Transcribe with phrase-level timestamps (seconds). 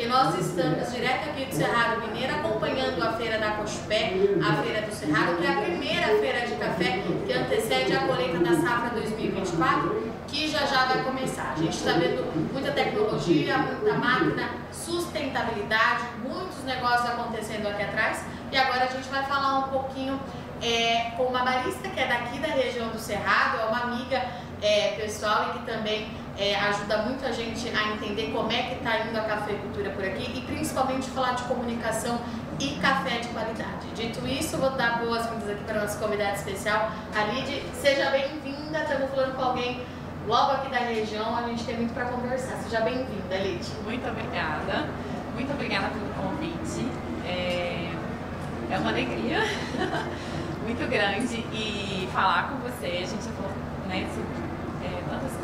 [0.00, 4.80] porque nós estamos direto aqui do Cerrado Mineiro acompanhando a Feira da Cochupé, a Feira
[4.80, 8.98] do Cerrado, que é a primeira feira de café que antecede a colheita da safra
[8.98, 11.52] 2024, que já já vai começar.
[11.52, 18.56] A gente está vendo muita tecnologia, muita máquina, sustentabilidade, muitos negócios acontecendo aqui atrás, e
[18.56, 20.18] agora a gente vai falar um pouquinho
[20.62, 24.24] é, com uma barista que é daqui da região do Cerrado, é uma amiga
[24.62, 28.74] é, pessoal e que também é, ajuda muito a gente a entender como é que
[28.76, 32.18] está indo a cafeicultura por aqui e principalmente falar de comunicação
[32.58, 33.86] e café de qualidade.
[33.94, 37.62] Dito isso, vou dar boas-vindas aqui para a nossa convidada especial, a Lid.
[37.74, 39.82] Seja bem-vinda, estamos falando com alguém
[40.26, 42.56] logo aqui da região, a gente tem muito para conversar.
[42.62, 43.66] Seja bem-vinda, Lid.
[43.84, 44.88] Muito obrigada,
[45.34, 46.88] muito obrigada pelo convite.
[47.26, 47.92] É,
[48.70, 49.40] é uma alegria.
[50.64, 52.86] muito grande e falar com você.
[52.86, 53.52] A gente já falou
[53.88, 54.49] né, sobre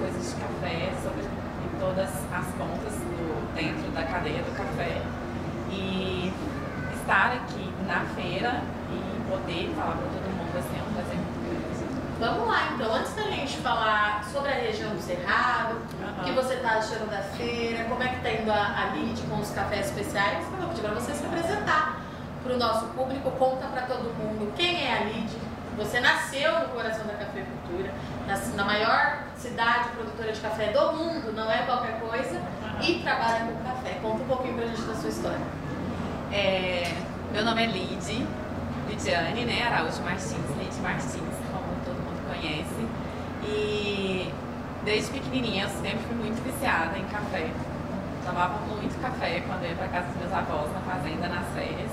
[0.07, 1.25] coisas de café, sobre
[1.81, 5.03] todas as pontas do, dentro da cadeia do café.
[5.71, 6.33] E
[6.95, 11.41] estar aqui na feira e poder falar para todo mundo assim, é um prazer muito
[11.43, 11.67] grande.
[12.19, 15.77] Vamos lá, então, antes da gente falar sobre a região do Cerrado,
[16.21, 19.21] o que você está achando da feira, como é que está indo a, a LID
[19.29, 22.01] com os cafés especiais, eu vou pedir para você se apresentar
[22.43, 25.37] para o nosso público, conta para todo mundo quem é a Lid.
[25.77, 27.93] Você nasceu no coração da cafeicultura,
[28.55, 29.91] na maior cidade
[30.37, 32.41] de café do mundo, não é qualquer coisa,
[32.83, 33.99] e trabalha com café.
[34.03, 35.41] Conta um pouquinho pra gente da sua história.
[36.31, 36.93] É,
[37.33, 38.27] meu nome é Lid,
[38.89, 39.63] Lidiane, né?
[39.67, 42.87] Araújo Martins, Lid Martins, como todo mundo conhece.
[43.45, 44.33] E
[44.85, 47.51] desde pequenininha eu sempre fui muito viciada em café.
[48.25, 51.91] Tomava muito café quando eu ia para casa dos meus avós na fazenda, nas férias.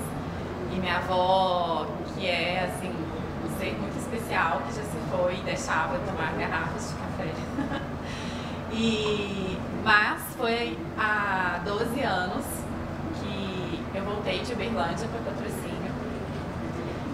[0.70, 5.42] E minha avó, que é assim, um ser muito especial, que já se foi e
[5.42, 7.84] deixava tomar garrafas de café.
[8.76, 12.44] e, mas foi há 12 anos
[13.20, 15.92] que eu voltei de Uberlândia para Patrocínio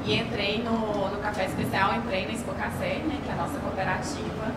[0.04, 3.58] e entrei no, no Café Especial, entrei na Expo Café, né, que é a nossa
[3.58, 4.52] cooperativa.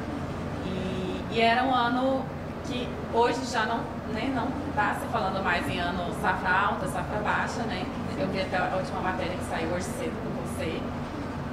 [0.66, 2.26] E, e era um ano
[2.66, 3.80] que hoje já não
[4.14, 7.86] né, não está se falando mais em ano safra alta, safra baixa, né?
[8.18, 10.80] Eu vi até a última matéria que saiu hoje cedo com você,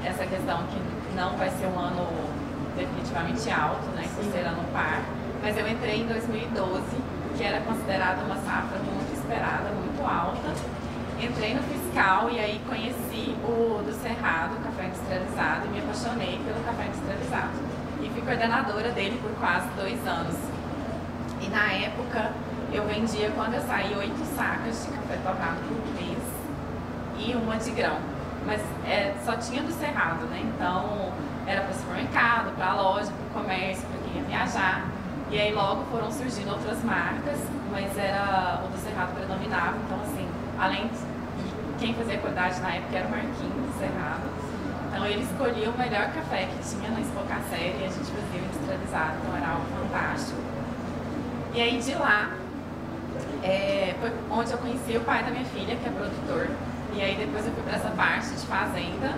[0.05, 2.06] essa questão que não vai ser um ano
[2.77, 4.09] definitivamente alto, né?
[4.15, 5.00] Por ser ano par.
[5.42, 6.82] Mas eu entrei em 2012,
[7.36, 10.52] que era considerada uma safra muito esperada, muito alta.
[11.18, 16.40] Entrei no fiscal e aí conheci o do Cerrado, o café industrializado, e me apaixonei
[16.44, 17.52] pelo café industrializado.
[18.02, 20.36] E fui coordenadora dele por quase dois anos.
[21.40, 22.32] E na época
[22.72, 26.18] eu vendia, quando eu saí, oito sacas de café torrado por mês
[27.18, 27.98] e uma de grão.
[28.46, 30.40] Mas é, só tinha do cerrado, né?
[30.42, 31.12] Então
[31.46, 34.89] era para supermercado, para loja, para o comércio, para quem ia viajar.
[35.30, 37.38] E aí logo foram surgindo outras marcas,
[37.70, 39.76] mas era o do cerrado predominava.
[39.86, 40.98] Então, assim, além de
[41.78, 44.28] quem fazia qualidade na época era o Marquinhos do Cerrado.
[44.88, 49.19] Então ele escolhia o melhor café que tinha na Expo e a gente fazia industrializado,
[49.22, 50.40] então era algo fantástico.
[51.54, 52.30] E aí de lá
[53.42, 56.48] é, foi onde eu conheci o pai da minha filha, que é produtor.
[56.92, 59.14] E aí depois eu fui para essa parte de fazenda.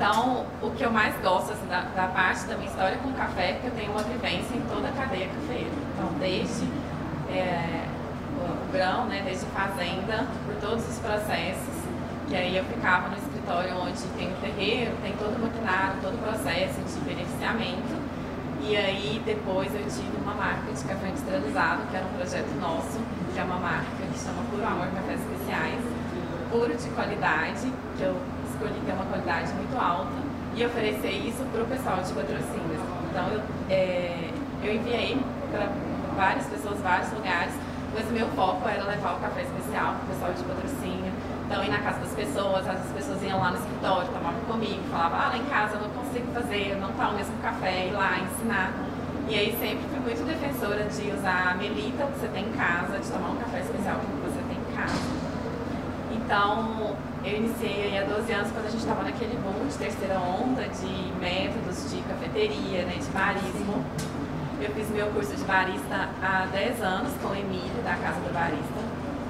[0.00, 3.12] Então, o que eu mais gosto assim, da, da, parte da minha história com o
[3.12, 5.68] café é que eu tenho uma vivência em toda a cadeia cafeira.
[5.92, 6.64] Então, desde
[7.28, 7.84] é,
[8.40, 11.84] o, grão, né, desde fazenda, por todos os processos,
[12.26, 16.14] que aí eu ficava no escritório onde tem o terreiro, tem todo o maquinário, todo
[16.14, 18.00] o processo de beneficiamento.
[18.62, 22.98] E aí depois eu tive uma marca de café industrializado, que era um projeto nosso,
[23.34, 25.84] que é uma marca que chama Puro Amor Cafés Especiais,
[26.50, 28.16] puro de qualidade, que eu
[28.60, 30.12] escolhi ter uma qualidade muito alta,
[30.54, 32.82] e oferecer isso para o pessoal de patrocínios.
[33.08, 33.40] Então eu,
[33.70, 34.30] é,
[34.62, 35.16] eu enviei
[35.50, 35.68] para
[36.14, 37.54] várias pessoas, vários lugares,
[37.94, 41.12] mas o meu foco era levar o café especial para o pessoal de patrocínio.
[41.46, 45.18] Então, ir na casa das pessoas, as pessoas iam lá no escritório, tomavam comigo, falavam,
[45.18, 48.20] ah, lá em casa eu não consigo fazer, não tá o mesmo café, ir lá
[48.20, 48.72] ensinar.
[49.28, 52.98] E aí sempre fui muito defensora de usar a melita que você tem em casa,
[52.98, 55.20] de tomar um café especial que você tem em casa.
[56.12, 60.18] Então, eu iniciei aí há 12 anos quando a gente estava naquele boom de terceira
[60.18, 63.84] onda de métodos de cafeteria, né, de barismo.
[64.60, 68.32] Eu fiz meu curso de barista há 10 anos com o Emílio, da Casa do
[68.32, 68.80] Barista,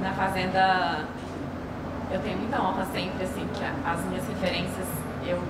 [0.00, 1.04] na fazenda
[2.10, 4.86] eu tenho muita honra sempre, assim, que as minhas referências,
[5.24, 5.40] eu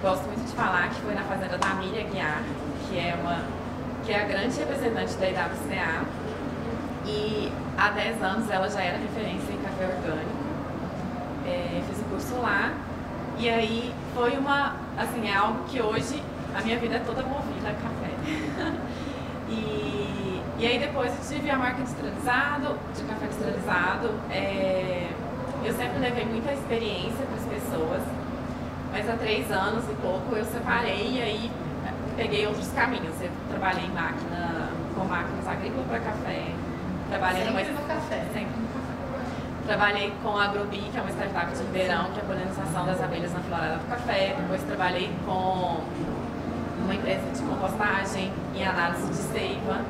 [0.00, 2.42] gosto muito de falar que foi na fazenda da Miriam Guiar,
[2.88, 3.44] que é uma
[4.04, 6.04] que é a grande representante da IWCA.
[7.04, 10.37] E há 10 anos ela já era referência em café orgânico.
[11.48, 12.74] É, fiz o curso lá.
[13.38, 16.22] E aí foi uma, assim, é algo que hoje
[16.54, 18.72] a minha vida é toda movida a café.
[19.48, 24.10] e, e aí depois eu tive a marca industrializado, de café industrializado.
[24.30, 25.08] É,
[25.64, 28.02] eu sempre levei muita experiência para as pessoas,
[28.92, 31.50] mas há três anos e pouco eu separei e aí
[32.16, 33.14] peguei outros caminhos.
[33.20, 36.52] Eu trabalhei em máquina, com máquinas agrícolas para café.
[37.08, 38.24] Trabalhei sempre no café.
[38.34, 38.67] Sempre.
[39.68, 43.02] Trabalhei com a Agrobi, que é uma startup de Ribeirão, que é a polinização das
[43.02, 44.34] abelhas na florada do café.
[44.40, 45.82] Depois trabalhei com
[46.84, 49.82] uma empresa de compostagem e análise de seiva.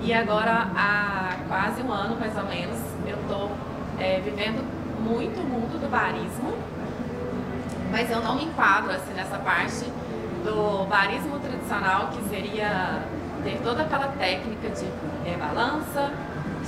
[0.00, 3.50] E agora, há quase um ano mais ou menos, eu estou
[3.98, 4.64] é, vivendo
[5.02, 6.56] muito o mundo do barismo,
[7.90, 9.86] mas eu não me enquadro assim, nessa parte
[10.44, 13.02] do barismo tradicional, que seria
[13.42, 14.86] ter toda aquela técnica de
[15.28, 16.12] é, balança,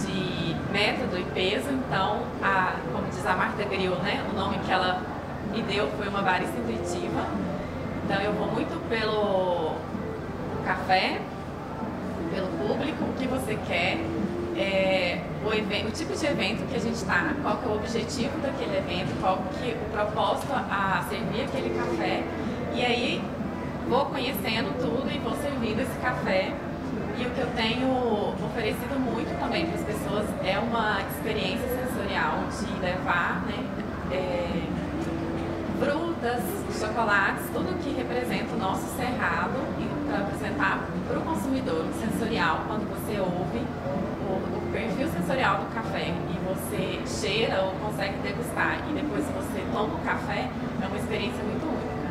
[0.04, 0.41] de
[0.72, 1.70] método e peso.
[1.70, 5.00] Então, a, como diz a Marta Grill, né, o nome que ela
[5.52, 7.26] me deu foi uma barista intuitiva.
[8.04, 9.76] Então, eu vou muito pelo
[10.64, 11.20] café,
[12.34, 13.98] pelo público, o que você quer,
[14.56, 17.74] é, o, evento, o tipo de evento que a gente está, qual que é o
[17.76, 22.22] objetivo daquele evento, qual que o propósito a servir aquele café.
[22.74, 23.22] E aí
[23.88, 26.52] vou conhecendo tudo e vou servindo esse café.
[27.22, 27.86] E o que eu tenho
[28.44, 33.62] oferecido muito também para as pessoas é uma experiência sensorial de levar né,
[34.10, 34.66] é,
[35.78, 36.42] frutas,
[36.80, 39.54] chocolates, tudo que representa o nosso cerrado
[40.08, 46.08] para apresentar para o consumidor sensorial quando você ouve o, o, perfil sensorial do café
[46.10, 50.50] e você cheira ou consegue degustar e depois você toma o café,
[50.82, 52.02] é uma experiência muito única.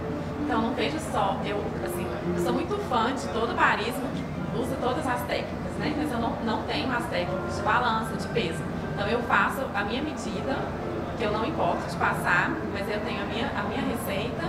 [0.45, 4.20] Então não vejo só, eu assim, eu sou muito fã de todo barismo que
[4.55, 5.93] usa todas as técnicas, né?
[5.97, 8.61] Mas eu não, não tenho as técnicas de balança, de peso.
[8.93, 10.57] Então eu faço a minha medida,
[11.17, 14.43] que eu não importo de passar, mas eu tenho a minha, a minha receita,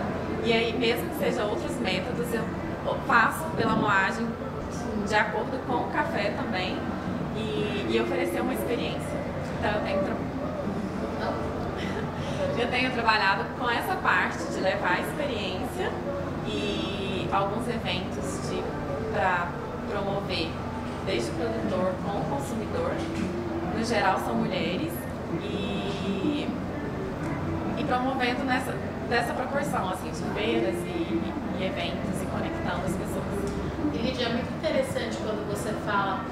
[0.44, 2.44] e aí mesmo que seja outros métodos, eu
[3.06, 4.26] faço pela moagem
[5.06, 6.76] de acordo com o café também
[7.36, 9.22] e, e oferecer uma experiência.
[9.58, 10.02] Então eu tenho
[12.58, 15.90] eu tenho trabalhado com essa parte de levar a experiência
[16.46, 18.52] e alguns eventos
[19.12, 19.48] para
[19.92, 20.48] promover
[21.04, 22.92] desde o produtor com o consumidor.
[23.76, 24.92] No geral são mulheres
[25.42, 26.48] e,
[27.78, 28.72] e promovendo nessa,
[29.08, 31.20] dessa proporção assim, de feiras e,
[31.58, 33.52] e eventos e conectando as pessoas.
[33.92, 36.24] E Lídia, é muito interessante quando você fala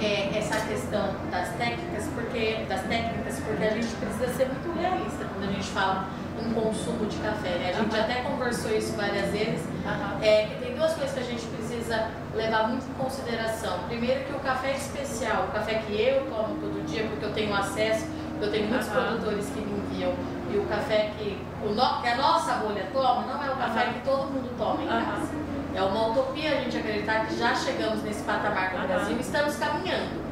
[0.00, 5.24] é, essa questão das técnicas, porque das técnicas, porque a gente precisa ser muito realista
[5.24, 6.08] quando a gente fala
[6.44, 7.50] em consumo de café.
[7.50, 7.70] Né?
[7.70, 8.00] A gente uhum.
[8.00, 9.62] até conversou isso várias vezes.
[9.64, 10.22] Uhum.
[10.22, 13.80] É, que tem duas coisas que a gente precisa levar muito em consideração.
[13.88, 17.32] Primeiro que o café é especial, o café que eu tomo todo dia, porque eu
[17.32, 18.06] tenho acesso,
[18.40, 20.12] eu tenho muitos produtores que me enviam,
[20.52, 23.92] e o café que, o no, que a nossa bolha toma, não é o café
[23.92, 25.28] que todo mundo toma em casa.
[25.74, 28.86] É uma utopia a gente acreditar que já chegamos nesse patamar no uhum.
[28.86, 30.24] Brasil e estamos caminhando.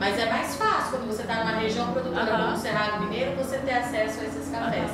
[0.00, 3.58] Mas é mais fácil quando você está numa região produtora como o Cerrado Mineiro, você
[3.58, 4.90] ter acesso a esses cafés.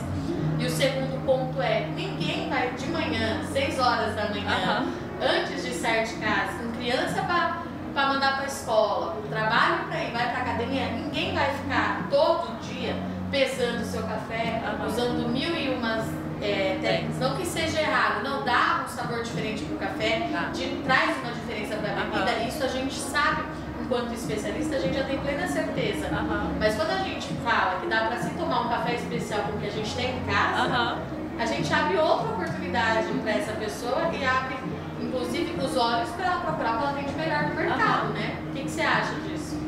[0.58, 4.86] E o segundo ponto é, ninguém vai de manhã, 6 horas da manhã,
[5.20, 10.02] antes de sair de casa, com criança para mandar para a escola, o trabalho para
[10.02, 12.96] ir, vai para academia, ninguém vai ficar todo dia
[13.30, 16.04] pesando o seu café, usando mil e umas
[16.40, 17.18] é, técnicas.
[17.18, 21.32] Não que seja errado, não dá um sabor diferente para o café, de, traz uma
[21.32, 22.44] diferença para a bebida.
[22.46, 23.42] Isso a gente sabe,
[23.80, 26.08] enquanto especialista, a gente já tem plena certeza.
[26.08, 26.54] Uhum.
[26.58, 29.60] Mas quando a gente fala que dá para se tomar um café especial com o
[29.60, 30.98] que a gente tem em casa, uhum.
[31.38, 34.56] a gente abre outra oportunidade para essa pessoa e abre,
[35.04, 38.36] inclusive, os olhos para ela procurar o que ela tem de melhor no mercado, né?
[38.48, 39.58] O que, que você acha disso?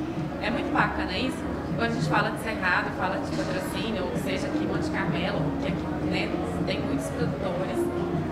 [0.43, 1.38] É muito bacana isso.
[1.76, 5.40] Quando a gente fala de cerrado, fala de patrocínio, ou seja, aqui em Monte Carmelo,
[5.61, 6.31] que aqui né,
[6.66, 7.78] tem muitos produtores.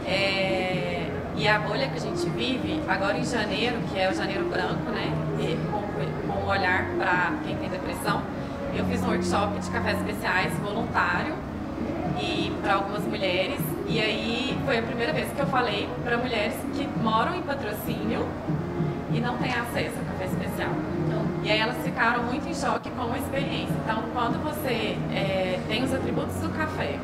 [0.06, 4.48] É, e a bolha que a gente vive, agora em janeiro, que é o janeiro
[4.48, 5.12] branco, né?
[5.38, 5.82] E com,
[6.26, 8.22] com um olhar para quem tem depressão,
[8.74, 11.34] eu fiz um workshop de cafés especiais voluntário
[12.18, 13.60] e para algumas mulheres.
[13.86, 18.26] E aí foi a primeira vez que eu falei para mulheres que moram em patrocínio
[19.12, 20.70] e não têm acesso a café especial.
[21.42, 23.74] E aí elas ficaram muito em choque com a experiência.
[23.84, 26.98] Então, quando você é, tem os atributos do café,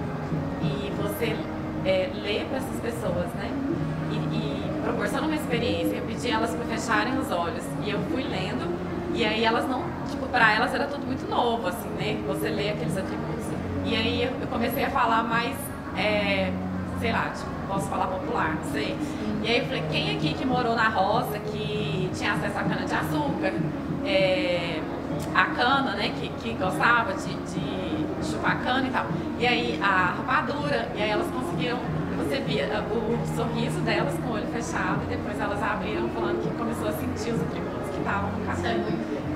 [0.62, 1.36] e você
[1.84, 3.50] é, lê para essas pessoas, né?
[4.10, 5.96] E, e proporciona uma experiência.
[5.96, 8.70] Eu pedi elas para fecharem os olhos e eu fui lendo
[9.14, 12.22] e aí elas não, tipo, para elas era tudo muito novo, assim, né?
[12.26, 13.44] Você lê aqueles atributos.
[13.84, 15.56] E aí eu comecei a falar mais,
[15.96, 16.52] é,
[17.00, 18.96] sei lá, tipo, posso falar popular, não sei.
[19.42, 22.84] E aí eu falei, quem aqui que morou na roça, que tinha acesso à cana
[22.84, 23.52] de açúcar,
[24.04, 24.80] é,
[25.34, 29.06] a cana, né, que, que gostava de, de chupar cana e tal.
[29.38, 31.78] E aí a rapadura, e aí elas conseguiram,
[32.18, 36.54] você via o sorriso delas com o olho fechado e depois elas abriram falando que
[36.56, 38.76] começou a sentir os atributos que estavam no café.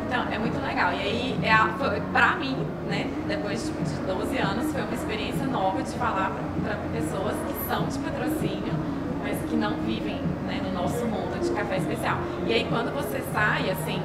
[0.07, 0.93] Então, é muito legal.
[0.93, 2.57] E aí, é a, foi, pra mim,
[2.89, 6.31] né, depois de 12 anos, foi uma experiência nova de falar
[6.63, 8.75] para pessoas que são de patrocínio,
[9.23, 12.19] mas que não vivem né, no nosso mundo de café especial.
[12.47, 14.01] E aí, quando você sai, assim,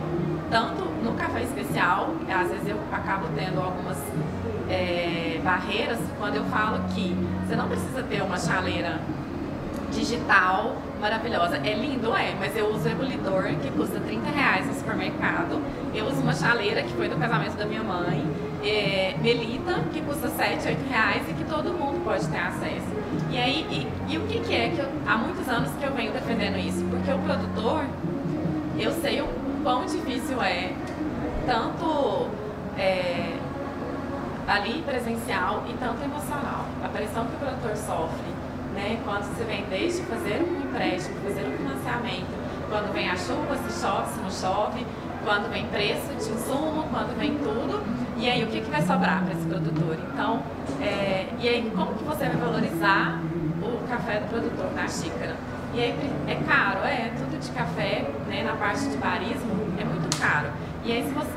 [0.50, 3.98] tanto no café especial, às vezes eu acabo tendo algumas
[4.70, 9.00] é, barreiras quando eu falo que você não precisa ter uma chaleira
[9.92, 11.58] digital maravilhosa.
[11.58, 15.62] É lindo, é, mas eu uso ebulidor que custa 30 reais no supermercado.
[15.94, 18.26] Eu uso uma chaleira que foi do casamento da minha mãe,
[18.64, 22.99] é, Melita, que custa 7, 8 reais e que todo mundo pode ter acesso.
[23.32, 25.94] E aí, e, e o que, que é que eu, há muitos anos que eu
[25.94, 26.84] venho defendendo isso?
[26.86, 27.86] Porque o produtor,
[28.78, 29.28] eu sei o
[29.64, 30.74] quão difícil é,
[31.46, 32.28] tanto
[32.78, 33.36] é,
[34.48, 36.66] ali presencial e tanto emocional.
[36.84, 38.40] A pressão que o produtor sofre
[38.80, 39.00] né?
[39.04, 42.32] Quando você vem desde fazer um empréstimo, fazer um financiamento,
[42.70, 44.86] quando vem a chuva, se chove, se não chove,
[45.24, 47.84] quando vem preço de insumo, quando vem tudo,
[48.20, 49.98] e aí o que, que vai sobrar para esse produtor?
[50.14, 50.44] Então,
[50.82, 53.22] é, e aí como que você vai valorizar
[53.64, 55.38] o café do produtor na xícara?
[55.74, 55.96] E aí
[56.28, 60.50] é caro, é, tudo de café, né, na parte de barismo, é muito caro.
[60.84, 61.32] E aí se você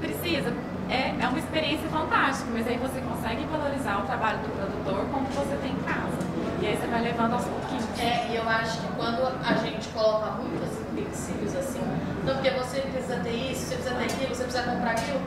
[0.00, 0.52] precisa,
[0.90, 5.26] é, é uma experiência fantástica, mas aí você consegue valorizar o trabalho do produtor como
[5.26, 6.26] você tem em casa.
[6.60, 7.84] E aí você vai levando aos pouquinhos.
[8.00, 11.80] É, e eu acho que quando a gente coloca muitos utensílios assim,
[12.20, 15.20] então porque você precisa ter isso, você precisa ter aquilo, você precisa comprar aquilo,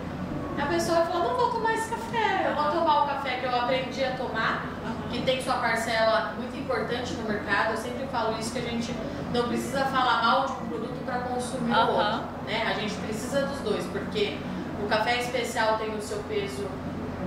[0.62, 3.56] a pessoa falar, não vou tomar esse café, eu vou tomar o café que eu
[3.56, 4.66] aprendi a tomar,
[5.10, 7.72] que tem sua parcela muito importante no mercado.
[7.72, 8.94] Eu sempre falo isso que a gente
[9.34, 12.24] não precisa falar mal de um produto para consumir o outro.
[12.46, 12.64] Né?
[12.68, 14.38] A gente precisa dos dois, porque
[14.84, 16.68] o café especial tem o seu peso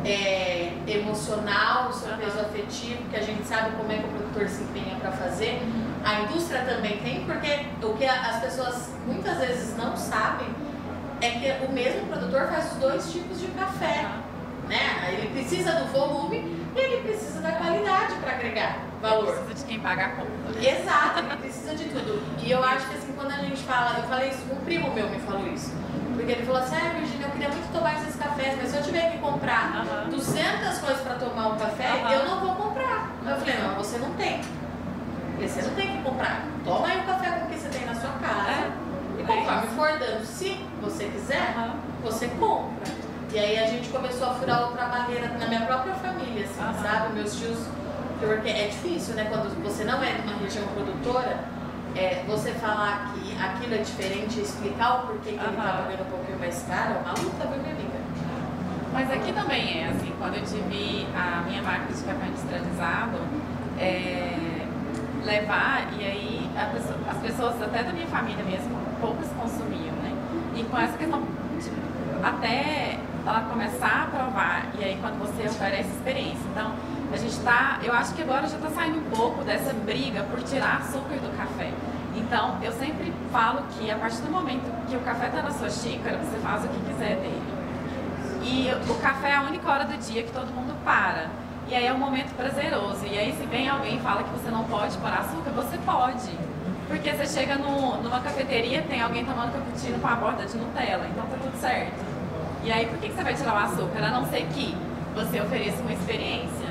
[0.04, 4.48] é, emocional, o seu peso afetivo, que a gente sabe como é que o produtor
[4.48, 5.62] se empenha para fazer.
[6.04, 10.48] A indústria também tem, porque o que as pessoas muitas vezes não sabem
[11.22, 14.06] é que o mesmo produtor faz os dois tipos de café.
[14.68, 15.14] Né?
[15.14, 19.28] Ele precisa do volume e ele precisa da qualidade para agregar valor.
[19.28, 20.58] Ele precisa de quem paga a conta.
[20.58, 22.22] Exato, ele precisa de tudo.
[22.42, 25.08] E eu acho que assim, quando a gente fala, eu falei isso, um primo meu
[25.08, 25.72] me falou isso.
[26.14, 28.82] Porque ele falou assim, ah, Virginia, eu queria muito tomar esses cafés, mas se eu
[28.82, 30.10] tiver que comprar uhum.
[30.10, 32.10] 200 coisas para tomar um café, uhum.
[32.10, 33.10] eu não vou comprar.
[33.24, 34.40] Eu falei, não, você não tem.
[35.30, 36.44] Porque você não tem que comprar.
[36.64, 38.50] Toma aí o café com que você tem na sua casa.
[38.50, 38.81] É.
[39.22, 41.54] E conforme for dando, se você quiser,
[42.02, 42.92] você compra.
[43.32, 47.14] E aí a gente começou a furar outra barreira na minha própria família, assim, sabe?
[47.14, 47.66] Meus tios,
[48.20, 49.26] porque é difícil, né?
[49.30, 51.38] Quando você não é de uma região produtora,
[51.96, 55.44] é, você falar que aquilo é diferente, explicar o porquê que uhum.
[55.44, 58.02] ele está pagando um pouquinho mais caro, é uma luta, viu, minha amiga?
[58.92, 63.18] Mas aqui também é assim, quando eu tive a minha marca de café industrializado,
[63.78, 64.66] é,
[65.24, 70.12] levar, e aí pessoa, as pessoas, até da minha família mesmo, poucas consumiam, né?
[70.54, 71.22] E com essa questão,
[71.60, 71.76] tipo,
[72.22, 76.44] até ela começar a provar, e aí quando você oferece experiência.
[76.50, 76.72] Então,
[77.12, 80.42] a gente está, eu acho que agora já está saindo um pouco dessa briga por
[80.42, 81.70] tirar açúcar do café.
[82.16, 85.70] Então, eu sempre falo que a partir do momento que o café está na sua
[85.70, 87.42] xícara, você faz o que quiser dele.
[88.42, 91.28] E o café é a única hora do dia que todo mundo para.
[91.72, 93.06] E aí é um momento prazeroso.
[93.06, 96.28] E aí, se vem alguém e fala que você não pode pôr açúcar, você pode.
[96.86, 101.06] Porque você chega no, numa cafeteria, tem alguém tomando cappuccino com a borda de Nutella,
[101.10, 101.94] então tá tudo certo.
[102.62, 104.04] E aí, por que, que você vai tirar o açúcar?
[104.04, 104.76] A não ser que
[105.14, 106.68] você ofereça uma experiência.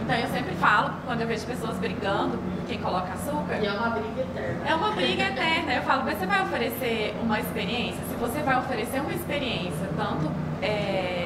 [0.00, 2.38] Então eu sempre falo, quando eu vejo pessoas brigando,
[2.68, 3.58] quem coloca açúcar.
[3.60, 4.68] E é uma briga eterna.
[4.68, 5.74] É uma briga eterna.
[5.74, 7.98] Eu falo, mas você vai oferecer uma experiência?
[8.08, 10.30] Se você vai oferecer uma experiência, tanto
[10.62, 11.25] é,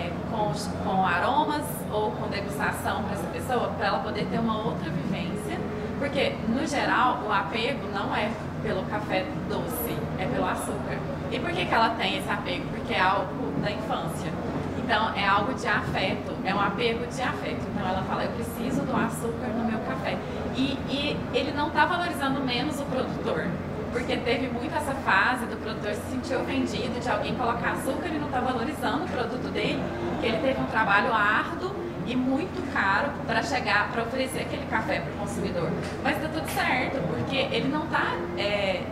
[0.84, 5.58] com, aromas ou com degustação para essa pessoa, para ela poder ter uma outra vivência.
[5.98, 8.30] Porque, no geral, o apego não é
[8.62, 10.98] pelo café doce, é pelo açúcar.
[11.30, 12.64] E por que, que ela tem esse apego?
[12.68, 14.32] Porque é algo da infância.
[14.78, 17.62] Então, é algo de afeto, é um apego de afeto.
[17.72, 20.18] Então, ela fala: eu preciso do açúcar no meu café.
[20.56, 23.46] E, e ele não está valorizando menos o produtor,
[23.92, 28.18] porque teve muito essa fase do produtor se sentir ofendido de alguém colocar açúcar e
[28.18, 29.82] não está valorizando o produto dele,
[30.20, 31.74] que ele teve um trabalho árduo
[32.06, 35.70] e muito caro para chegar, para oferecer aquele café para o consumidor.
[36.02, 38.82] Mas está tudo certo, porque ele não está é,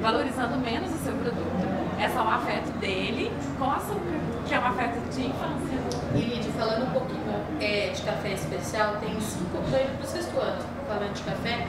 [0.00, 1.66] valorizando menos o seu produto.
[1.98, 4.16] É só o afeto dele com açúcar
[4.46, 5.78] que é uma festa de infância.
[6.14, 10.38] E Lid, falando um pouquinho é, de café especial, tem cinco, estou para o sexto
[10.38, 11.66] ano falando de café,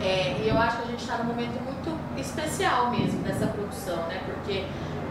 [0.00, 3.96] é, e eu acho que a gente está num momento muito especial mesmo dessa produção,
[4.08, 4.20] né?
[4.24, 4.64] Porque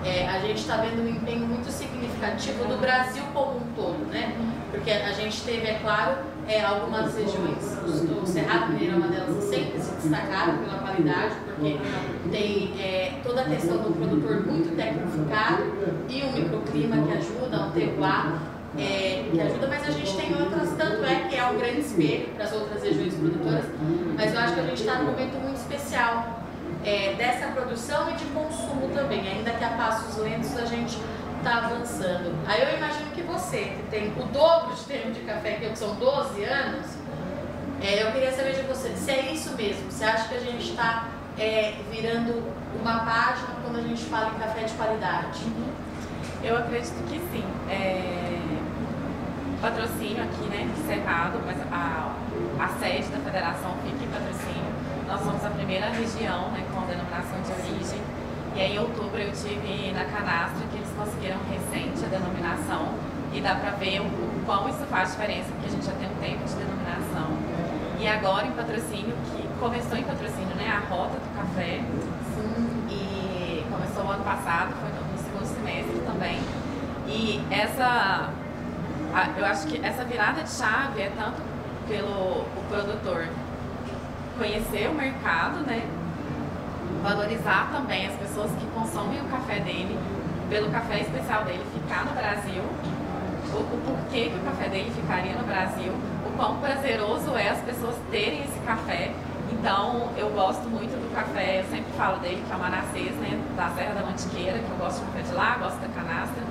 [0.04, 4.36] é, a gente está vendo um empenho muito significativo do Brasil como um todo, né?
[4.72, 9.44] Porque a gente teve, é claro, é, algumas regiões, o Cerrado Mineiro é uma delas,
[9.46, 11.78] sempre se destacaram pela qualidade, porque
[12.30, 15.64] tem é, toda a questão do produtor muito tecnificado
[16.08, 20.70] e um microclima que ajuda, um terroir é, que ajuda, mas a gente tem outras,
[20.78, 23.66] tanto é que é um grande espelho para as outras regiões produtoras,
[24.16, 26.42] mas eu acho que a gente está num momento muito especial
[26.84, 30.98] é, dessa produção e de consumo também, ainda que a passos lentos a gente
[31.38, 32.36] está avançando.
[32.48, 35.72] Aí eu imagino que você, que tem o dobro de tempo de café que eu,
[35.72, 36.86] que são 12 anos,
[37.82, 40.72] é, eu queria saber de você se é isso mesmo, você acha que a gente
[40.72, 42.44] está é, virando
[42.80, 45.42] uma página quando a gente fala em café de qualidade?
[46.44, 47.44] Eu acredito que sim.
[47.70, 48.25] É,
[49.66, 52.14] patrocínio aqui, né, Cerrado, mas a,
[52.60, 54.70] a sede da federação fica em patrocínio.
[55.08, 58.00] Nós somos a primeira região né, com a denominação de origem.
[58.56, 62.94] E aí, em outubro, eu tive na Canastra que eles conseguiram recente a denominação.
[63.34, 66.08] E dá para ver o, o quão isso faz diferença, porque a gente já tem
[66.08, 67.28] um tempo de denominação.
[68.00, 71.82] E agora em patrocínio, que começou em patrocínio, né, a Rota do Café.
[72.36, 72.86] Sim.
[72.92, 76.40] E começou o ano passado, foi no segundo semestre também.
[77.08, 78.30] E essa
[79.38, 81.42] eu acho que essa virada de chave é tanto
[81.88, 83.28] pelo o produtor
[84.38, 85.88] conhecer o mercado, né?
[87.02, 89.98] Valorizar também as pessoas que consomem o café dele,
[90.50, 92.62] pelo café especial dele ficar no Brasil,
[93.54, 95.94] o, o porquê que o café dele ficaria no Brasil,
[96.26, 99.14] o quão prazeroso é as pessoas terem esse café.
[99.54, 103.40] Então, eu gosto muito do café, eu sempre falo dele, que é o Manassés, né,
[103.56, 106.44] da Serra da Mantiqueira, que eu gosto do café de lá, gosto da canastra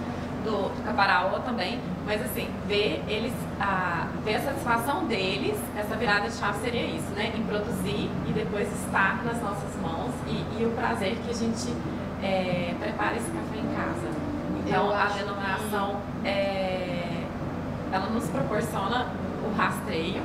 [0.44, 6.28] do, do Caparaó também, mas assim, ver eles, a, ver a satisfação deles, essa virada
[6.28, 7.32] de chave seria isso, né?
[7.34, 11.74] Em produzir e depois estar nas nossas mãos e, e o prazer que a gente
[12.22, 14.08] é, prepara esse café em casa.
[14.60, 16.28] Então a denominação que...
[16.28, 17.26] é,
[17.92, 19.06] ela nos proporciona
[19.44, 20.22] o rastreio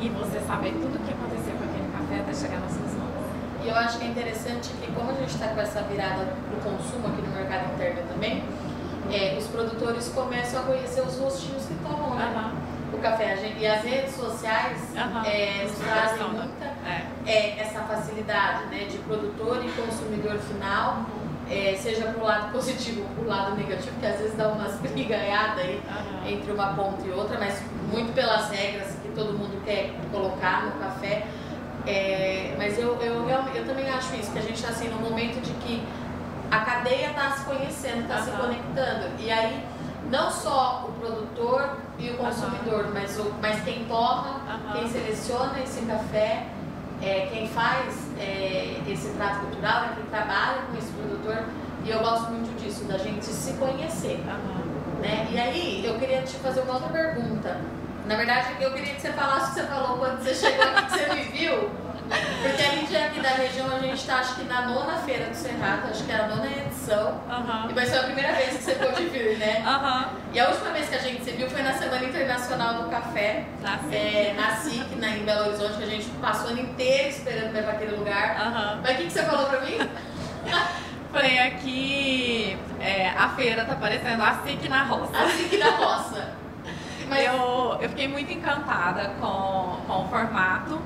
[0.00, 3.12] e você saber tudo o que aconteceu com aquele café até chegar nas suas mãos.
[3.64, 6.58] E eu acho que é interessante que como a gente está com essa virada para
[6.58, 8.42] o consumo aqui no mercado interno também,
[9.10, 12.52] é, os produtores começam a conhecer os rostinhos que tomam né?
[12.92, 13.36] o café.
[13.58, 14.78] E as redes sociais
[15.26, 17.06] é, nos trazem muita é.
[17.26, 17.60] é.
[17.60, 21.06] essa facilidade né, de produtor e consumidor final.
[21.50, 24.48] É, seja para o lado positivo ou para o lado negativo, que às vezes dá
[24.48, 26.28] umas brigaiadas aí uhum.
[26.28, 27.60] entre uma ponta e outra, mas
[27.90, 31.26] muito pelas regras que todo mundo quer colocar no café.
[31.86, 35.00] É, mas eu, eu, eu, eu, também acho isso, que a gente está assim, num
[35.00, 35.82] momento de que
[36.52, 38.24] a cadeia está se conhecendo, está uhum.
[38.24, 39.06] se conectando.
[39.18, 39.66] E aí,
[40.10, 42.90] não só o produtor e o consumidor, uhum.
[42.92, 44.72] mas, o, mas quem toma, uhum.
[44.72, 46.48] quem seleciona esse café,
[47.00, 51.42] é, quem faz é, esse trato cultural, né, quem trabalha com esse produtor.
[51.84, 54.22] E eu gosto muito disso, da gente se conhecer.
[55.00, 55.28] Né?
[55.32, 57.58] E aí, eu queria te fazer uma outra pergunta.
[58.06, 60.84] Na verdade, eu queria que você falasse o que você falou quando você chegou aqui,
[60.84, 61.70] que você me viu.
[62.42, 65.26] Porque a gente é aqui da região, a gente está acho que na nona feira
[65.26, 67.20] do Cerrado, acho que é a nona edição.
[67.28, 67.70] Uhum.
[67.70, 69.62] E vai ser a primeira vez que você pôde vir, né?
[69.66, 70.18] Uhum.
[70.32, 73.44] E a última vez que a gente se viu foi na Semana Internacional do Café.
[73.60, 73.94] Na SIC.
[73.94, 77.52] É, na SIC, na, em Belo Horizonte, que a gente passou o ano inteiro esperando
[77.52, 78.80] para aquele lugar.
[78.82, 79.78] Mas o que, que você falou para mim?
[81.12, 85.18] Falei aqui, é, a feira tá parecendo a SIC na roça.
[85.18, 86.32] A SIC na roça.
[87.06, 87.26] Mas...
[87.26, 90.80] Eu, eu fiquei muito encantada com, com o formato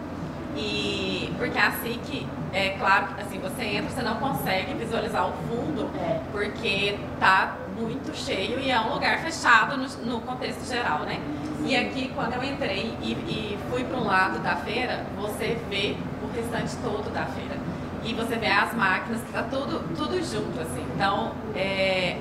[0.56, 5.32] e porque a SIC, é claro que assim, você entra, você não consegue visualizar o
[5.32, 6.20] fundo, é.
[6.32, 11.20] porque tá muito cheio e é um lugar fechado no, no contexto geral, né?
[11.64, 15.96] E aqui, quando eu entrei e, e fui para um lado da feira, você vê
[16.22, 17.56] o restante todo da feira.
[18.04, 20.86] E você vê as máquinas, que tá tudo, tudo junto, assim.
[20.94, 22.16] Então, é,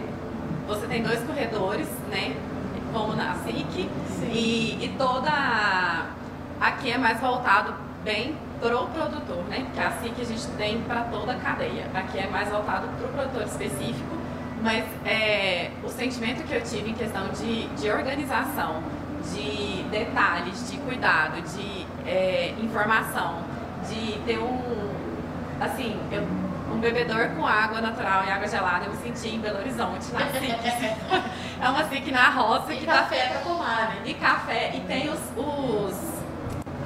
[0.68, 2.36] você tem dois corredores, né?
[2.92, 3.90] Como na SIC,
[4.34, 6.06] e, e toda.
[6.60, 9.66] Aqui é mais voltado bem pro produtor, né?
[9.74, 11.90] Que é assim que a gente tem para toda a cadeia.
[11.94, 14.16] Aqui é mais voltado para o produtor específico,
[14.62, 18.84] mas é, o sentimento que eu tive em questão de, de organização,
[19.34, 23.40] de detalhes, de cuidado, de é, informação,
[23.90, 24.62] de ter um,
[25.60, 26.22] assim, eu,
[26.72, 30.28] um bebedor com água natural e água gelada, eu me senti em Belo Horizonte, na
[30.40, 30.52] SIC.
[31.60, 32.72] é uma SIC na roça.
[32.72, 33.30] E que café tá...
[33.30, 34.02] para tomar, né?
[34.06, 36.15] E café, e tem os, os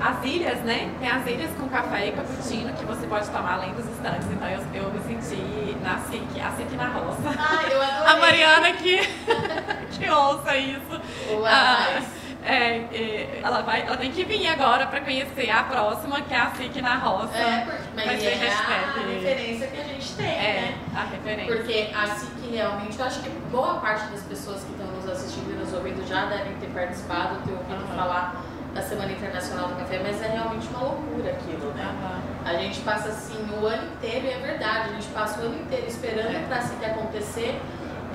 [0.02, 0.92] as ilhas, né?
[1.00, 4.28] Tem as ilhas com café e cappuccino que você pode tomar além dos estantes.
[4.32, 7.36] Então eu, eu me senti na SIC, a SIC na roça.
[7.38, 8.08] Ah, eu adorei.
[8.08, 9.00] A Mariana que,
[9.92, 11.02] que ouça isso.
[11.46, 12.02] Ah,
[12.44, 16.40] é, é, ela, vai, ela tem que vir agora para conhecer a próxima, que é
[16.40, 17.38] a SIC na roça.
[17.38, 18.74] É, porque, mas vai é hashtag.
[18.74, 20.78] a referência que a gente tem, é, né?
[20.96, 21.56] a referência.
[21.56, 25.52] Porque a SIC realmente, eu acho que boa parte das pessoas que estão nos assistindo
[25.52, 27.98] e nos ouvindo já devem ter participado, ter ouvido uhum.
[27.98, 28.42] falar
[28.80, 31.86] da Semana Internacional do Café, mas é realmente uma loucura aquilo, né?
[31.86, 32.50] Uhum.
[32.50, 35.56] A gente passa assim o ano inteiro, e é verdade, a gente passa o ano
[35.62, 36.40] inteiro esperando É.
[36.48, 37.60] para se acontecer.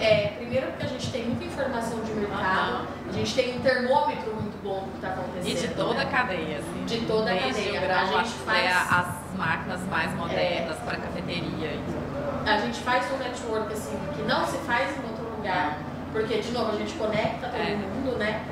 [0.00, 2.86] É, primeiro porque a gente tem muita informação de mercado, Aham.
[3.08, 5.68] a gente tem um termômetro muito bom do que está E acontecendo.
[5.68, 6.10] de toda a né?
[6.10, 6.84] cadeia, assim.
[6.86, 7.80] De toda a cadeia.
[7.80, 8.72] grão A gente faz- É.
[8.72, 12.48] as máquinas mais modernas para cafeteria e tudo.
[12.48, 15.78] A gente faz um network assim que não se faz em outro lugar,
[16.10, 17.76] porque de novo a gente conecta todo É.
[17.76, 18.42] mundo, né?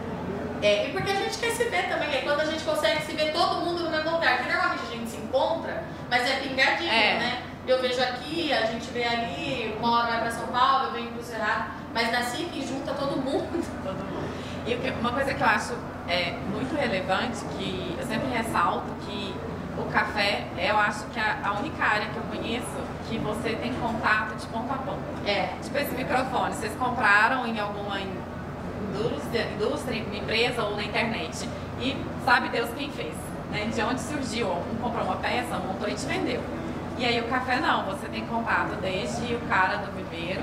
[0.62, 3.10] É, e porque a gente quer se ver também, é quando a gente consegue se
[3.16, 6.90] ver todo mundo no mesmo lugar, que normalmente a gente se encontra, mas é pingadinho,
[6.92, 7.18] É.
[7.18, 7.42] né?
[7.66, 11.12] Eu vejo aqui, a gente vê ali, uma hora vai pra São Paulo, eu venho
[11.12, 13.46] pro Cerrado, mas na SIC junta todo mundo.
[13.84, 14.32] todo mundo.
[14.66, 15.74] E uma coisa que eu acho
[16.08, 19.34] é, muito relevante, que eu sempre ressalto, que
[19.78, 22.66] o café, é, eu acho que a, a única área que eu conheço
[23.08, 25.00] que você tem contato de ponta a ponta.
[25.24, 28.20] É, Tipo esse microfone, vocês compraram em alguma in-
[28.90, 31.48] indústria, indústria, empresa ou na internet.
[31.80, 33.14] E sabe Deus quem fez,
[33.52, 33.70] né?
[33.72, 34.48] De onde surgiu.
[34.50, 36.42] Um comprou uma peça, montou e te vendeu.
[36.98, 40.42] E aí o café não, você tem contato desde o cara do viveiro,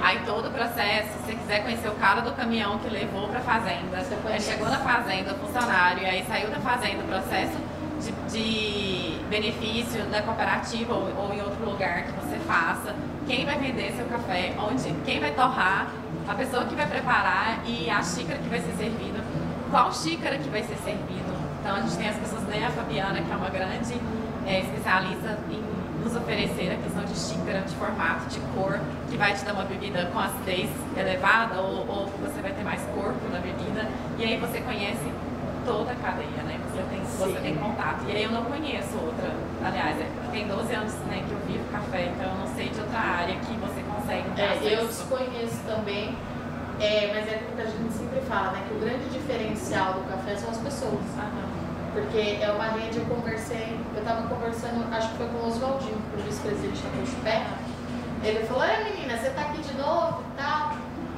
[0.00, 3.40] aí todo o processo, se você quiser conhecer o cara do caminhão que levou para
[3.40, 4.50] fazenda, Você aí conhece.
[4.50, 7.58] chegou na fazenda, funcionário, e aí saiu da fazenda, o processo
[8.00, 12.94] de, de benefício da cooperativa ou, ou em outro lugar que você faça,
[13.26, 15.88] quem vai vender seu café, onde, quem vai torrar,
[16.26, 19.22] a pessoa que vai preparar e a xícara que vai ser servida,
[19.70, 21.37] qual xícara que vai ser servido.
[21.60, 23.94] Então a gente tem as pessoas, né, a Fabiana, que é uma grande
[24.46, 28.78] é, especialista em nos oferecer a questão de xícara, de formato, de cor,
[29.10, 32.80] que vai te dar uma bebida com acidez elevada ou, ou você vai ter mais
[32.94, 33.86] corpo na bebida.
[34.18, 35.04] E aí você conhece
[35.66, 36.58] toda a cadeia, né?
[36.70, 38.04] Você tem, você tem contato.
[38.08, 39.34] E aí eu não conheço outra.
[39.62, 42.80] Aliás, é, tem 12 anos né, que eu vivo café, então eu não sei de
[42.80, 46.16] outra área que você consegue É, eu desconheço também,
[46.80, 48.64] é, mas é aquilo que a gente sempre fala, né?
[48.68, 51.00] Que o grande diferencial do café são as pessoas.
[51.18, 51.48] Aham.
[51.92, 55.96] Porque é uma rede, eu conversei, eu tava conversando, acho que foi com o Oswaldinho,
[56.16, 57.46] o vice-presidente da Puxpé.
[58.22, 60.74] Ele falou, é menina, você tá aqui de novo e tal?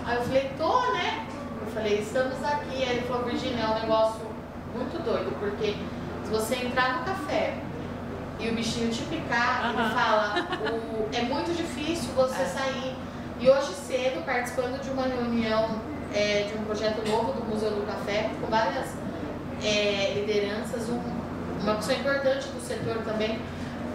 [0.06, 1.26] Aí eu falei, tô, né?
[1.60, 2.82] Eu falei, estamos aqui.
[2.84, 4.20] Aí ele falou, Virginia, é um negócio
[4.74, 5.76] muito doido, porque
[6.24, 7.54] se você entrar no café
[8.38, 12.46] e o bichinho te picar, ele fala, o- é muito difícil você É.
[12.46, 12.96] sair.
[13.40, 15.80] E hoje cedo, participando de uma reunião
[16.12, 18.88] é, de um projeto novo do Museu do Café, com várias
[19.62, 21.00] é, lideranças, um-
[21.62, 23.38] uma pessoa importante do setor também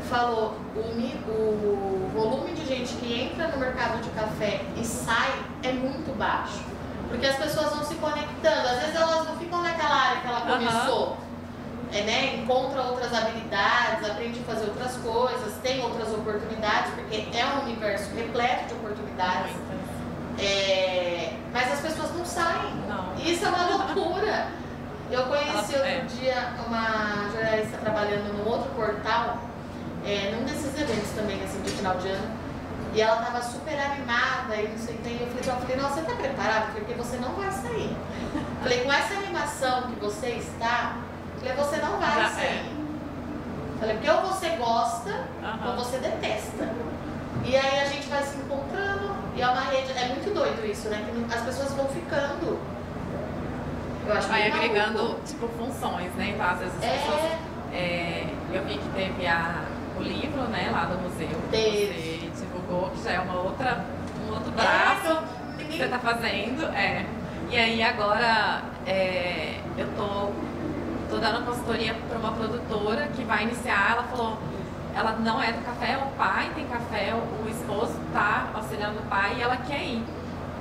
[0.09, 5.31] falou o, o volume de gente que entra no mercado de café e sai
[5.63, 6.59] é muito baixo.
[7.09, 10.41] Porque as pessoas vão se conectando, às vezes elas não ficam naquela área que ela
[10.41, 11.17] começou.
[11.95, 12.35] É, né?
[12.35, 18.13] Encontra outras habilidades, aprende a fazer outras coisas, tem outras oportunidades, porque é um universo
[18.13, 19.55] repleto de oportunidades.
[20.37, 22.73] É, mas as pessoas não saem.
[22.89, 23.15] Não.
[23.23, 24.47] Isso é uma loucura.
[25.09, 26.01] Eu conheci Ela- é.
[26.01, 29.37] outro dia uma jornalista trabalhando num outro portal,
[30.05, 32.27] é, num desses eventos também, assim, de final de ano.
[32.93, 35.09] E ela tava super animada e não sei o que.
[35.09, 36.65] E eu falei ela, falei, nossa, você tá preparada?
[36.73, 37.95] Porque você não vai sair.
[38.61, 40.97] falei, com essa animação que você está,
[41.45, 42.29] falei, você não vai Já é.
[42.29, 42.75] sair.
[43.79, 45.09] Falei, porque ou você gosta
[45.43, 45.69] Aham.
[45.71, 46.69] ou você detesta.
[47.43, 49.13] E aí a gente vai se encontrando.
[49.35, 51.05] E é uma rede, é muito doido isso, né?
[51.29, 52.57] Que as pessoas vão ficando.
[54.07, 54.69] Eu acho Vai bem maluco.
[54.69, 56.31] agregando, tipo, funções, né?
[56.35, 59.63] Então, às vezes as pessoas É, É, eu vi que teve a,
[59.97, 61.27] o livro, né, lá do museu.
[61.51, 62.31] Teve.
[62.33, 63.83] Você divulgou, que já é uma outra,
[64.25, 65.21] um outro é, braço
[65.57, 66.63] que eu- que você tá fazendo.
[66.73, 67.05] É.
[67.51, 70.31] E aí agora é, eu tô,
[71.15, 74.37] tô dando consultoria para uma produtora que vai iniciar, ela falou,
[74.93, 79.35] ela não é do café, o pai tem café, o, esposo tá auxiliando o pai
[79.37, 80.03] e ela quer ir.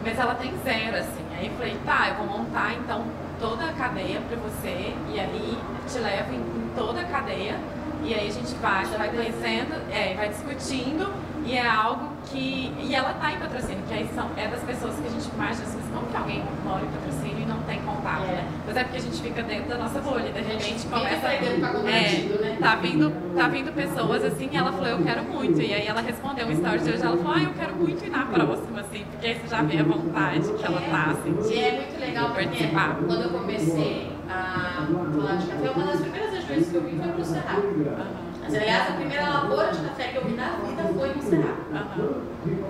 [0.05, 1.25] Mas ela tem zero, assim.
[1.37, 3.05] Aí eu falei, tá, eu vou montar então
[3.41, 7.59] toda a cadeia para você e aí te levo em, em toda a cadeia
[8.05, 11.11] e aí a gente vai, vai conhecendo, é, vai discutindo
[11.47, 12.73] e é algo que.
[12.81, 15.57] E ela tá em patrocínio, que aí são, é das pessoas que a gente mais
[15.59, 18.33] diz, mas como que alguém mora em patrocínio e não tem contato, É.
[18.33, 18.49] né?
[18.67, 21.21] Mas é porque a gente fica dentro da nossa bolha, gente fica começa.
[21.21, 22.57] pra comprometido, né?
[22.61, 25.61] tá vindo, tá vindo pessoas assim, e ela falou, eu quero muito.
[25.61, 28.11] E aí ela respondeu um story de hoje, ela falou, ah, eu quero muito ir
[28.11, 31.55] na próxima, assim, porque aí você já vê a vontade que ela tá, assim.
[31.55, 32.97] E é muito legal porque Participar.
[33.07, 37.13] quando eu comecei a falar de café, uma das primeiras regiões que eu vim foi
[37.13, 37.63] pro Cerrado.
[37.63, 38.07] Aham,
[38.43, 41.65] Mas, aliás, a primeira lavoura de café que eu vi na vida foi no Cerrado.
[41.73, 42.23] aham.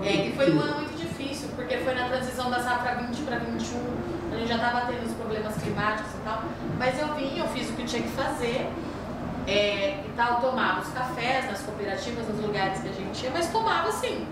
[0.03, 3.39] É, e foi um ano muito difícil, porque foi na transição da safra 20 para
[3.39, 3.79] 21,
[4.31, 6.43] a gente já estava tendo os problemas climáticos e tal.
[6.79, 8.69] Mas eu vim, eu fiz o que tinha que fazer
[9.47, 13.47] é, e tal, tomava os cafés nas cooperativas, nos lugares que a gente ia, mas
[13.51, 14.25] tomava sim.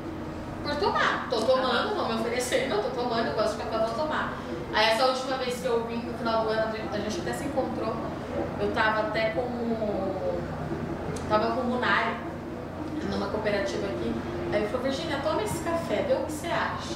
[0.64, 1.28] por tomar.
[1.30, 4.34] Tô tomando, não me oferecendo, tô tomando, eu gosto de café, vou tomar.
[4.74, 7.44] Aí essa última vez que eu vim no final do ano, a gente até se
[7.46, 7.96] encontrou,
[8.64, 9.44] eu tava até com.
[11.30, 12.16] Tava com o Munari,
[13.10, 14.14] numa cooperativa aqui.
[14.52, 16.96] Aí ele falou, Virginia, toma esse café, vê o que você acha.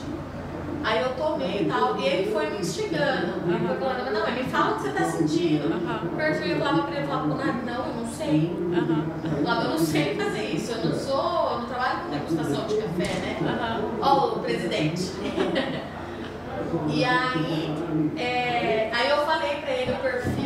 [0.83, 3.33] Aí eu tomei e tal, e ele foi me instigando.
[3.45, 3.67] Uhum.
[3.67, 5.65] Foi falando, não, me fala o que você tá sentindo.
[5.67, 6.13] Uhum.
[6.13, 8.55] O perfil eu falava pra ele, eu falava, não, eu não sei.
[8.55, 9.03] Uhum.
[9.23, 12.67] Eu falava, eu não sei fazer isso, eu não sou, eu não trabalho com degustação
[12.67, 13.37] de café, né?
[13.41, 13.97] Uhum.
[14.01, 15.11] Ó, o presidente.
[16.89, 17.75] e aí,
[18.17, 20.36] é, aí eu falei pra ele o perfil,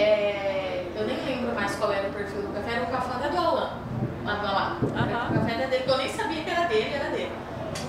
[0.00, 3.28] é, eu nem lembro mais qual era o perfil do café, era o café da
[3.28, 3.70] Dolan.
[4.24, 4.78] Lá, lá.
[4.82, 4.88] Uhum.
[4.88, 7.32] O café era dele, que eu nem sabia que era dele, era dele.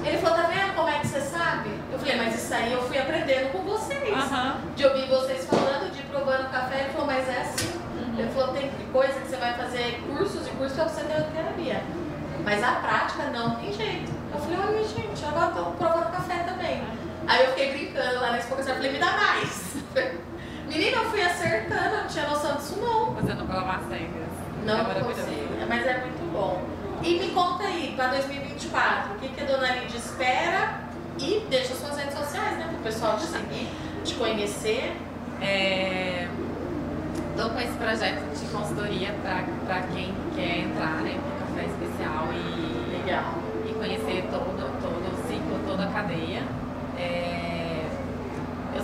[0.04, 1.70] Ele falou, tá vendo como é que você sabe?
[1.92, 4.10] Eu falei, mas isso aí eu fui aprendendo com vocês.
[4.10, 4.74] Uhum.
[4.76, 6.82] De ouvir vocês falando, de ir provando café.
[6.82, 7.72] Ele falou, mas é assim.
[7.98, 8.20] Uhum.
[8.20, 11.82] Ele falou, tem coisa que você vai fazer cursos e cursos pra você ter terapia.
[12.44, 14.12] Mas a prática não tem jeito.
[14.34, 16.82] Eu falei, olha gente, agora eu tô provando café também.
[17.28, 19.76] Aí eu fiquei brincando lá na exposição, eu falei, me dá mais.
[20.68, 21.81] Menina, eu fui acertando,
[23.52, 23.90] não.
[23.90, 24.32] Cegas.
[24.96, 26.62] É consigo, mas é muito bom.
[27.04, 30.82] E me conta aí, para 2024, o que, que a Dona Lídia espera
[31.20, 32.66] e deixa suas redes sociais, né?
[32.70, 33.68] Para o pessoal te seguir,
[34.04, 34.96] te conhecer.
[37.32, 42.28] Estou é, com esse projeto de consultoria para quem quer entrar né, no Café Especial
[42.32, 43.34] e, Legal.
[43.68, 46.44] e conhecer todo, todo o ciclo, toda a cadeia.
[47.00, 47.51] É,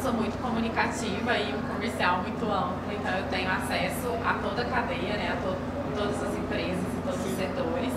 [0.07, 4.65] sou muito comunicativa e um comercial muito amplo, então eu tenho acesso a toda a
[4.65, 5.53] cadeia, né, a to,
[5.97, 7.91] todas as empresas e todos os setores.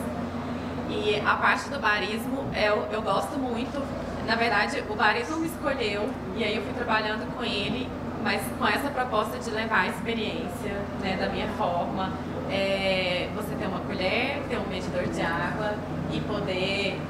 [0.89, 3.81] E a parte do barismo eu, eu gosto muito.
[4.27, 7.89] Na verdade, o barismo me escolheu e aí eu fui trabalhando com ele,
[8.25, 12.11] mas com essa proposta de levar a experiência né, da minha forma.
[12.51, 15.77] É, você ter uma colher, ter um medidor de água
[16.13, 17.01] e poder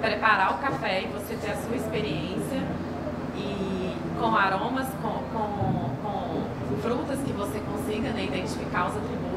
[0.00, 2.62] preparar o café e você ter a sua experiência
[3.36, 3.79] e
[4.20, 9.30] com aromas, com, com, com frutas que você consiga né, identificar os atributos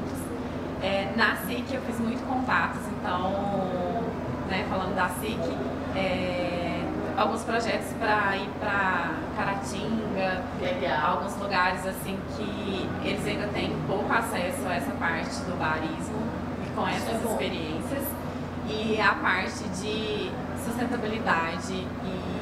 [0.84, 3.32] é, na SIC eu fiz muito contatos, então,
[4.50, 5.40] né, falando da SIC,
[5.96, 6.82] é,
[7.16, 11.12] alguns projetos para ir para Caratinga, Legal.
[11.12, 16.22] alguns lugares assim que eles ainda têm pouco acesso a essa parte do barismo
[16.68, 18.04] e com essas é experiências.
[18.68, 20.32] E a parte de
[20.66, 22.33] sustentabilidade e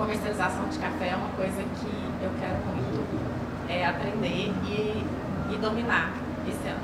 [0.00, 3.04] comercialização de café é uma coisa que eu quero muito
[3.68, 5.04] é, aprender e,
[5.52, 6.14] e dominar
[6.48, 6.80] esse ano.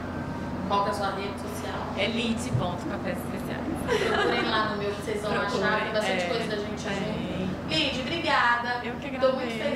[0.68, 1.80] Qual que é a sua rede social?
[1.96, 3.64] Elite.cafés especiais.
[4.12, 5.80] Procurem lá no meu que vocês vão Procure, achar.
[5.84, 7.46] Tem bastante é, coisa da gente é.
[7.68, 8.80] Lid, obrigada.
[8.84, 9.75] Eu que Estou muito feliz.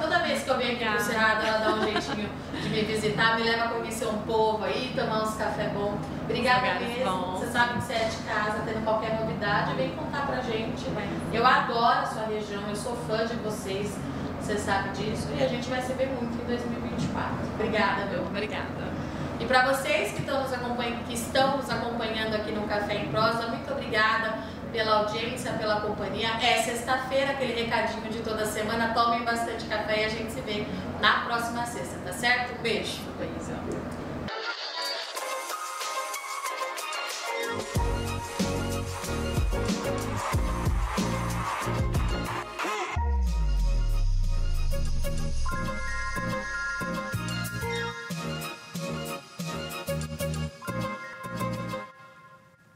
[0.00, 2.30] Toda vez que eu venho aqui pro Cerrado, ela dá um jeitinho
[2.62, 5.98] de me visitar, me leva a conhecer um povo aí, tomar uns café bom.
[6.24, 7.04] Obrigada mesmo.
[7.04, 7.40] Bons.
[7.40, 10.86] Você sabe que você é de casa, tendo qualquer novidade, vem contar pra gente.
[11.32, 13.94] Eu adoro a sua região, eu sou fã de vocês.
[14.40, 15.28] Você sabe disso.
[15.38, 17.34] E a gente vai se ver muito em 2024.
[17.54, 18.22] Obrigada, meu.
[18.22, 18.90] Obrigada.
[19.38, 23.08] E para vocês que estão, nos acompanhando, que estão nos acompanhando aqui no Café em
[23.08, 24.38] Prosa, muito obrigada
[24.72, 26.28] pela audiência, pela companhia.
[26.40, 28.92] É sexta-feira, aquele recadinho de toda semana.
[28.94, 30.66] Tomem bastante café e a gente se vê
[31.00, 32.60] na próxima sexta, tá certo?
[32.62, 33.00] Beijo.